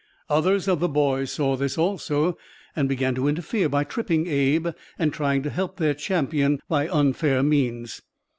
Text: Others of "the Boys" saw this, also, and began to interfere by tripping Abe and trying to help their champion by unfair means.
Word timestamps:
Others 0.31 0.67
of 0.67 0.79
"the 0.79 0.89
Boys" 0.89 1.31
saw 1.31 1.55
this, 1.55 1.77
also, 1.77 2.35
and 2.75 2.89
began 2.89 3.13
to 3.13 3.27
interfere 3.27 3.69
by 3.69 3.83
tripping 3.83 4.25
Abe 4.25 4.69
and 4.97 5.13
trying 5.13 5.43
to 5.43 5.51
help 5.51 5.77
their 5.77 5.93
champion 5.93 6.59
by 6.67 6.87
unfair 6.89 7.43
means. 7.43 8.01